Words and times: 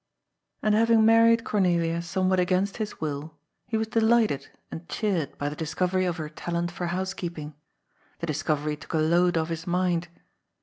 Akd 0.63 0.87
haying 0.87 1.03
married 1.05 1.43
Cornelia 1.43 2.01
somewhat 2.01 2.39
against 2.39 2.77
his 2.77 2.99
will, 2.99 3.37
he 3.67 3.77
was 3.77 3.87
delighted 3.87 4.49
and 4.71 4.89
cheered 4.89 5.37
by 5.37 5.47
the 5.47 5.55
discovery 5.55 6.05
of 6.05 6.17
her 6.17 6.27
talent 6.27 6.71
for 6.71 6.87
housekeeping. 6.87 7.53
The 8.17 8.25
discovery 8.25 8.75
took 8.77 8.93
a 8.93 8.97
load 8.97 9.37
oS. 9.37 9.49
his 9.49 9.67
mind. 9.67 10.07